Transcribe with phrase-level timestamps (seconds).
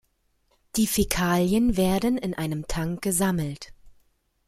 [0.77, 3.71] Die Fäkalien werden in einem Tank gesammelt.